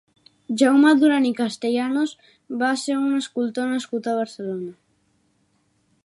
Jaume 0.59 0.91
Duran 1.01 1.25
i 1.29 1.33
Castellanos 1.39 2.15
va 2.63 2.69
ser 2.85 2.95
un 3.01 3.19
escultor 3.19 3.69
nascut 3.73 4.09
a 4.09 4.15
Barcelona. 4.21 4.73